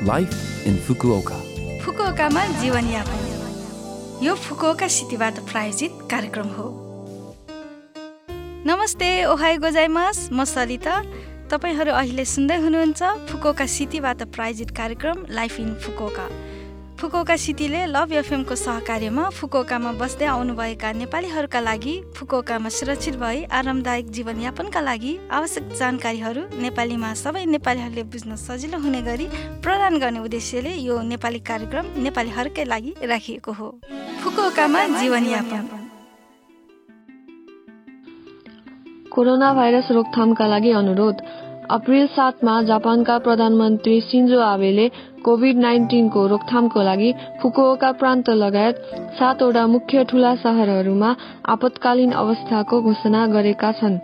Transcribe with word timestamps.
Life 0.00 0.66
in 0.66 0.76
Fukuoka 0.80 1.38
फुकुओकामा 1.80 2.44
जीवनयापन 2.60 4.22
यो 4.24 4.34
Fukuoka 4.36 4.86
सिटीबाट 4.88 5.38
प्रायोजित 5.50 5.98
कार्यक्रम 6.10 6.46
हो 6.52 6.68
नमस्ते 8.66 9.10
ओहाई 9.24 9.56
गोजाइमास 9.58 10.28
म 10.32 10.44
सलिता 10.46 10.96
तपाईँहरू 11.52 11.92
अहिले 11.94 12.24
सुन्दै 12.32 12.56
हुनुहुन्छ 12.64 13.12
फुकुओका 13.28 13.66
सिटीबाट 13.74 14.22
प्रायोजित 14.34 14.70
कार्यक्रम 14.76 15.24
लाइफ 15.32 15.60
इन 15.60 15.74
फुकुओका 15.84 16.26
फुकोका 17.00 17.34
सिटीले 17.36 17.84
लभ 17.86 18.12
एफएमको 18.12 18.54
सहकार्यमा 18.54 19.22
फुकोकामा 19.32 19.92
बस्दै 19.92 20.26
आउनुभएका 20.26 20.88
नेपालीहरूका 20.92 21.60
लागि 21.60 21.94
फुकोकामा 22.16 22.68
सुरक्षित 22.68 23.16
भई 23.16 23.44
आरामदायक 23.48 24.10
जीवनयापनका 24.10 24.80
लागि 24.80 25.12
आवश्यक 25.32 25.72
जानकारीहरू 25.80 26.42
नेपालीमा 26.60 27.14
सबै 27.14 27.44
नेपालीहरूले 27.56 28.02
बुझ्न 28.04 28.36
सजिलो 28.36 28.78
हुने 28.78 29.00
गरी 29.00 29.26
प्रदान 29.64 29.98
गर्ने 29.98 30.20
उद्देश्यले 30.20 30.76
यो 30.76 31.00
नेपाली 31.08 31.40
कार्यक्रम 31.40 31.84
नेपालीहरूकै 32.04 32.64
लागि 32.64 32.94
राखिएको 33.04 33.52
हो। 33.52 33.68
फुकोकामा 34.20 34.86
जीवनयापन। 35.00 35.64
कोरोना 39.10 39.52
भाइरस 39.54 39.88
रोकथामका 39.90 40.46
लागि 40.46 40.70
अनुरोध। 40.76 41.16
अप्रिल 41.70 42.06
सातमा 42.06 42.52
जापानका 42.62 43.16
प्रधानमन्त्री 43.24 44.00
सिन्जो 44.00 44.38
आबेले 44.42 44.86
कोभिड 45.24 45.56
नाइन्टिनको 45.56 46.26
रोकथामको 46.26 46.82
लागि 46.82 47.10
फुकुओका 47.42 47.90
प्रान्त 48.00 48.30
लगायत 48.40 48.80
सातवटा 49.18 49.66
मुख्य 49.66 50.04
ठूला 50.10 50.34
सहरहरूमा 50.42 51.14
आपतकालीन 51.54 52.12
अवस्थाको 52.22 52.80
घोषणा 52.82 53.26
गरेका 53.26 53.72
छन्। 53.72 53.98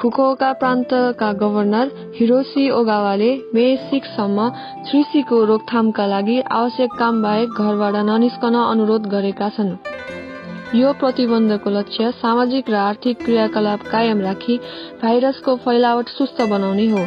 फुकुओका 0.00 0.52
प्रान्तका 0.60 1.32
गभर्नर 1.40 1.96
हिरोसी 2.18 2.68
ओगावाले 2.70 3.32
मे 3.54 3.66
सिक्ससम्म 3.88 4.48
थ्रिसीको 4.86 5.44
रोकथामका 5.44 6.06
लागि 6.06 6.40
आवश्यक 6.60 6.92
काम 6.98 7.22
बाहेक 7.22 7.48
घरबाट 7.58 7.96
ननिस्कन 8.10 8.54
अनुरोध 8.64 9.08
गरेका 9.16 9.48
छन्। 9.56 9.76
यो 10.74 10.92
प्रतिबन्धको 10.92 11.70
लक्ष्य 11.70 12.10
सामाजिक 12.12 12.70
र 12.70 12.74
आर्थिक 12.76 13.18
क्रियाकलाप 13.18 13.82
कायम 13.90 14.20
राखी 14.20 14.56
भाइरसको 15.02 15.54
फैलावट 15.56 16.08
सुस्त 16.08 16.42
बनाउने 16.44 16.86
हो। 16.88 17.04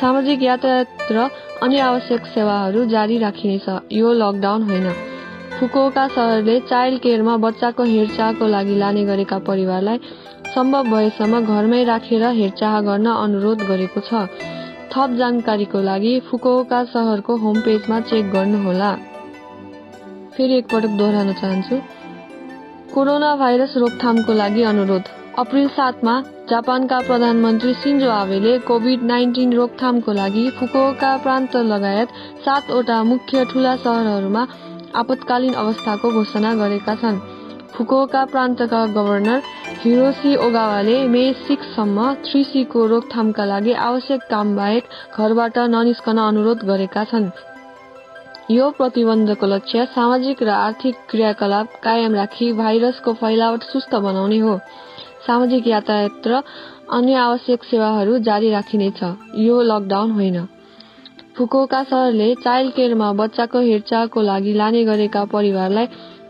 सामाजिक 0.00 0.42
यातायात 0.42 1.12
र 1.12 1.28
अन्य 1.62 1.80
आवश्यक 1.80 2.26
सेवाहरू 2.26 2.84
जारी 2.84 3.18
राखिनेछ। 3.18 3.68
यो 3.92 4.12
लकडाउन 4.12 4.62
होइन। 4.62 4.88
फुकोका 5.60 6.06
सहरले 6.08 6.58
चाइल्ड 6.60 7.00
केयरमा 7.02 7.36
बच्चाको 7.36 7.82
हेरचाहको 7.84 8.46
लागि 8.46 8.78
लाने 8.78 9.04
गरेका 9.04 9.38
परिवारलाई 9.44 9.98
सम्भव 10.54 10.88
भएसम्म 10.88 11.40
घरमै 11.44 11.84
राखेर 11.84 12.24
हेरचाह 12.40 12.80
गर्न 12.80 13.06
अनुरोध 13.06 13.66
गरेको 13.68 14.00
छ। 14.00 14.24
थप 14.88 15.10
जानकारीको 15.18 15.80
लागि 15.82 16.18
फुकोका 16.30 16.82
सहरको 16.94 17.36
होम 17.36 17.60
पेजमा 17.60 18.00
चेक 18.08 18.32
गर्नुहोला। 18.32 18.90
फेरि 20.32 20.54
एकपटक 20.54 20.92
दोहोऱ्याउन 20.96 21.32
चाहन्छु। 21.32 21.76
कोरोना 22.98 23.34
भाइरस 23.36 23.74
रोकथामको 23.76 24.32
लागि 24.34 24.62
अनुरोध। 24.68 25.08
अप्रिल 25.38 25.66
सातमा 25.68 26.14
जापानका 26.50 26.98
प्रधानमन्त्री 27.00 27.74
सिन्जो 27.74 28.08
आबेले 28.10 28.58
कोभिड 28.68 29.02
नाइन्टिन 29.10 29.52
रोकथामको 29.52 30.12
लागि 30.12 30.42
फुकुओका 30.58 31.10
प्रान्त 31.16 31.54
लगायत 31.68 32.08
सातवटा 32.44 32.96
मुख्य 33.04 33.44
ठूला 33.52 33.74
सहरहरूमा 33.76 34.42
आपतकालीन 34.94 35.54
अवस्थाको 35.54 36.10
घोषणा 36.10 36.54
गरेका 36.54 36.94
छन्। 36.94 37.20
फुकुओका 37.74 38.24
प्रान्तका 38.32 38.84
गभर्नर 38.96 39.42
हिरोसी 39.82 40.34
ओगावाले 40.46 40.96
मे 41.08 41.22
सिक्ससम्म 41.46 42.12
थ्री 42.24 42.42
सीको 42.44 42.86
रोकथामका 42.86 43.44
लागि 43.44 43.72
आवश्यक 43.84 44.26
काम 44.30 44.56
बाहेक 44.56 45.18
घरबाट 45.18 45.58
ननिस्कन 45.76 46.18
अनुरोध 46.24 46.66
गरेका 46.66 47.04
छन्। 47.04 47.30
यो 48.50 48.70
प्रतिबन्धको 48.70 49.46
लक्ष्य 49.46 49.84
सामाजिक 49.84 50.42
र 50.42 50.48
आर्थिक 50.48 50.94
क्रियाकलाप 51.10 51.66
कायम 51.84 52.14
राखी 52.14 52.52
भाइरसको 52.52 53.12
फैलावट 53.12 53.62
सुस्त 53.62 53.94
बनाउने 53.94 54.38
हो। 54.38 54.54
सामाजिक 55.26 55.66
यातायात 55.66 56.26
र 56.26 56.40
अन्य 56.92 57.14
आवश्यक 57.14 57.64
सेवाहरू 57.64 58.18
जारी 58.18 58.50
राखिनेछ। 58.50 59.02
यो 59.36 59.60
लकडाउन 59.62 60.10
होइन। 60.10 60.38
फुकोका 61.36 61.82
सहरले 61.82 62.34
चाइल्ड 62.34 62.72
केयरमा 62.74 63.12
बच्चाको 63.12 63.60
हेरचाहको 63.60 64.22
लागि 64.22 64.52
लाने 64.52 64.84
गरेका 64.84 65.24
परिवारलाई 65.24 65.86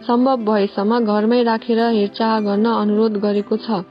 सम्भव 0.07 0.37
भएसम्म 0.45 1.01
घरमै 1.01 1.43
राखेर 1.43 1.81
हेरचाह 1.81 2.41
गर्न 2.41 2.67
अनुरोध 2.67 3.13
गरेको 3.17 3.57
छ। 3.57 3.85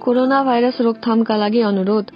कोरोना 0.00 0.42
भाइरस 0.44 0.80
रोकथामका 0.80 1.36
लागि 1.36 1.60
अनुरोध। 1.60 2.06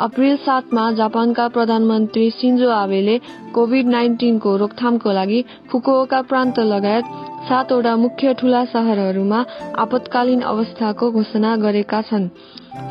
अप्रिल 0.00 0.36
सातमा 0.36 0.90
जापानका 0.92 1.46
प्रधानमन्त्री 1.54 2.28
सिन्जो 2.30 2.68
आबेले 2.72 3.16
कोभिड 3.54 3.86
नाइन्टिनको 3.86 4.56
रोकथामको 4.56 5.12
लागि 5.12 5.40
फुकुओका 5.72 6.20
प्रान्त 6.30 6.58
लगायत 6.68 7.04
सातवटा 7.48 7.94
मुख्य 7.96 8.32
ठूला 8.40 8.64
सहरहरूमा 8.72 9.44
आपतकालीन 9.84 10.40
अवस्थाको 10.52 11.10
घोषणा 11.12 11.54
गरेका 11.56 12.02
छन्। 12.02 12.28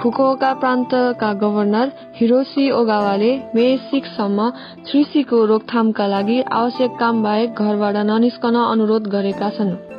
फुकुओका 0.01 0.53
प्रान्तका 0.61 1.33
गभर्नर 1.41 1.91
हिरोसी 2.15 2.69
ओगावाले 2.71 3.35
मे 3.55 3.67
सिक्ससम्म 3.89 4.49
थ्रिसीको 4.87 5.45
रोकथामका 5.45 6.07
लागि 6.07 6.41
आवश्यक 6.53 6.91
काम 6.99 7.23
बाहेक 7.23 7.61
घरबाट 7.61 8.05
ननिस्कन 8.11 8.65
अनुरोध 8.65 9.07
गरेका 9.15 9.49
छन्। 9.57 9.98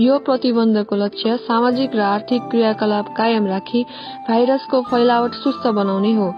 यो 0.00 0.18
प्रतिबन्धको 0.18 0.96
लक्ष्य 0.96 1.36
सामाजिक 1.38 1.94
र 1.94 2.00
आर्थिक 2.02 2.42
क्रियाकलाप 2.50 3.08
कायम 3.16 3.46
राखी 3.46 3.82
भाइरसको 4.28 4.80
फैलावट 4.82 5.34
सुस्त 5.34 5.66
बनाउने 5.70 6.12
हो। 6.14 6.30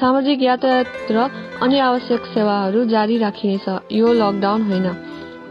सामाजिक 0.00 0.42
यातायात 0.42 1.10
र 1.10 1.28
अन्य 1.62 1.78
आवश्यक 1.80 2.24
सेवाहरू 2.34 2.84
जारी 2.84 3.18
राखिनेछ। 3.18 3.68
यो 3.92 4.12
लकडाउन 4.12 4.62
होइन। 4.62 4.88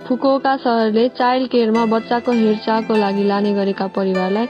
फुकुओका 0.07 0.55
सहरले 0.57 1.07
चाइल्ड 1.09 1.49
केयरमा 1.49 1.85
बच्चाको 1.85 2.31
हेरचाहको 2.31 2.95
लागि 2.95 3.23
लाने 3.23 3.53
गरेका 3.53 3.87
परिवारलाई 3.93 4.47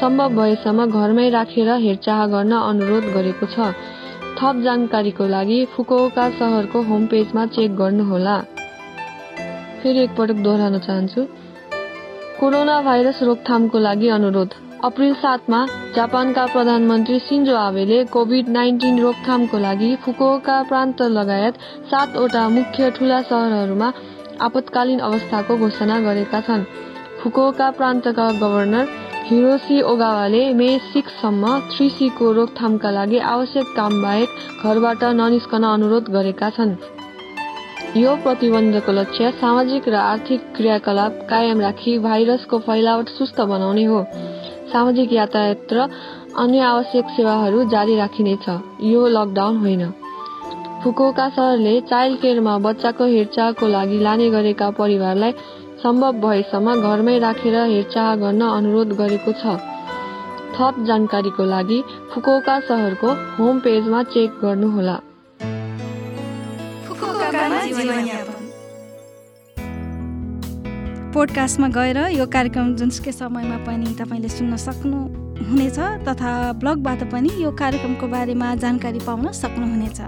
सम्भव 0.00 0.34
भएसम्म 0.34 0.86
घरमै 0.86 1.28
राखेर 1.30 1.70
हेरचाह 1.78 2.26
गर्न 2.26 2.52
अनुरोध 2.52 3.04
गरेको 3.14 3.46
छ। 3.46 3.70
थप 4.38 4.62
जानकारीको 4.64 5.26
लागि 5.28 5.64
फुकुओका 5.76 6.28
सहरको 6.34 6.82
होम 6.82 7.06
पेजमा 7.06 7.46
चेक 7.54 7.76
गर्नुहोला। 7.76 8.36
फेरि 9.82 9.98
एकपटक 10.00 10.38
दोहोऱ्याउन 10.42 10.78
चाहन्छु। 10.80 11.26
कोरोना 12.34 12.80
भाइरस 12.82 13.22
रोकथामको 13.22 13.78
लागि 13.78 14.08
अनुरोध। 14.10 14.54
अप्रिल 14.84 15.12
सातमा 15.14 15.58
जापानका 15.96 16.44
प्रधानमन्त्री 16.46 17.18
सिन्जो 17.20 17.54
आबेले 17.56 17.98
कोभिड 18.06 18.48
नाइन्टिन 18.48 18.98
रोकथामको 19.00 19.58
लागि 19.58 19.90
फुकुओका 20.04 20.56
प्रान्त 20.62 21.02
लगायत 21.10 21.54
सातवटा 21.90 22.48
मुख्य 22.48 22.90
ठूला 22.90 23.20
सहरहरूमा 23.22 23.92
आपतकालीन 24.40 24.98
अवस्थाको 25.00 25.56
घोषणा 25.56 26.00
गरेका 26.00 26.40
छन्। 26.40 26.64
फुकुओका 27.22 27.70
प्रान्तका 27.78 28.26
गभर्नर 28.40 28.88
हिरोसी 29.26 29.80
ओगावाले 29.92 30.42
मे 30.54 30.68
सिक्ससम्म 30.90 31.58
थ्री 31.70 31.88
सीको 31.90 32.32
रोकथामका 32.32 32.90
लागि 32.90 33.18
आवश्यक 33.30 33.72
काम 33.76 34.02
बाहेक 34.02 34.64
घरबाट 34.64 35.04
ननिस्कन 35.22 35.62
अनुरोध 35.68 36.10
गरेका 36.10 36.50
छन्। 36.50 36.76
यो 37.96 38.14
प्रतिबन्धको 38.16 38.92
लक्ष्य 38.92 39.30
सामाजिक 39.30 39.88
र 39.88 39.94
आर्थिक 39.94 40.40
क्रियाकलाप 40.56 41.18
कायम 41.30 41.60
राखी 41.60 41.92
भाइरसको 41.98 42.58
फैलावट 42.58 43.08
सुस्त 43.08 43.40
बनाउने 43.40 43.84
हो। 43.84 44.00
सामाजिक 44.72 45.12
यातायात 45.12 45.72
र 45.72 45.86
अन्य 46.38 46.60
आवश्यक 46.60 47.12
सेवाहरू 47.16 47.62
जारी 47.70 47.96
राखिनेछ। 47.96 48.48
यो 48.84 49.06
लकडाउन 49.08 49.56
होइन। 49.56 49.84
फुकुका 50.82 51.28
सहरले 51.28 51.80
चाइल्ड 51.86 52.20
केयरमा 52.20 52.56
बच्चाको 52.58 53.04
हेरचाहको 53.04 53.68
लागि 53.68 53.98
लाने 54.02 54.28
गरेका 54.30 54.70
परिवारलाई 54.74 55.32
सम्भव 55.82 56.20
भएसम्म 56.20 56.74
घरमै 56.82 57.18
राखेर 57.18 57.56
हेरचाह 57.64 58.14
गर्न 58.16 58.42
अनुरोध 58.50 58.98
गरेको 58.98 59.38
छ। 59.38 59.56
थप 60.58 60.84
जानकारीको 60.86 61.44
लागि 61.46 61.82
फुकुका 62.10 62.60
सहरको 62.60 63.18
होम 63.38 63.58
पेजमा 63.60 64.02
चेक 64.12 64.38
गर्नुहोला। 64.42 65.00
पोडकास्टमा 71.14 71.68
गएर 71.68 71.98
यो 72.10 72.26
कार्यक्रम 72.26 72.74
जुनसुकै 72.76 73.12
समयमा 73.12 73.58
पनि 73.66 73.88
तपाईँले 74.00 74.28
सुन्न 74.28 74.56
सक्नुहुनेछ 74.58 75.78
तथा 76.08 76.30
ब्लगबाट 76.60 77.00
पनि 77.12 77.30
यो 77.42 77.50
कार्यक्रमको 77.52 78.06
बारेमा 78.08 78.48
जानकारी 78.64 79.00
पाउन 79.06 79.26
सक्नुहुनेछ। 79.32 80.00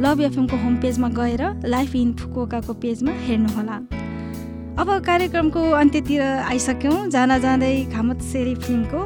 लभ 0.00 0.20
एफएमको 0.20 0.56
होम 0.56 0.74
पेजमा 0.76 1.08
गएर 1.18 1.42
लाइफ 1.66 1.94
इन 1.96 2.12
फुकुकाको 2.14 2.72
पेजमा 2.84 3.12
हेर्नुहोला। 3.26 3.76
अब 4.80 4.88
कार्यक्रमको 5.06 5.60
अन्त्यतिर 5.74 6.22
आइसक्यौँ। 6.22 6.96
जाँदा 7.10 7.38
जाँदै 7.38 7.74
खामत 7.94 8.18
सेरी 8.22 8.54
फिल्मको 8.54 9.00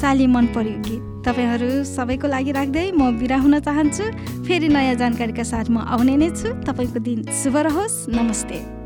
साली 0.00 0.26
मन 0.26 0.46
पर्यो 0.56 0.78
गीत। 0.88 1.17
तपाईँहरू 1.28 1.84
सबैको 1.84 2.26
लागि 2.28 2.52
राख्दै 2.56 2.84
म 2.96 3.12
बिरा 3.20 3.36
हुन 3.44 3.60
चाहन्छु। 3.60 4.04
फेरि 4.48 4.68
नयाँ 4.72 4.96
जानकारीका 4.96 5.44
साथ 5.44 5.68
म 5.68 5.84
आउने 5.84 6.16
नै 6.16 6.32
छु। 6.32 6.56
तपाईँको 6.64 7.04
दिन 7.04 7.28
शुभ 7.28 7.56
रहोस्। 7.68 7.96
नमस्ते। 8.16 8.77